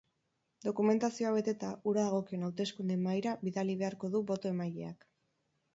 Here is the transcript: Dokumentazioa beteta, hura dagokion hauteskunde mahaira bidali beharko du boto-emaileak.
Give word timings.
Dokumentazioa 0.67 1.33
beteta, 1.35 1.69
hura 1.91 2.07
dagokion 2.07 2.49
hauteskunde 2.49 2.99
mahaira 3.05 3.35
bidali 3.45 3.79
beharko 3.85 4.13
du 4.17 4.25
boto-emaileak. 4.35 5.09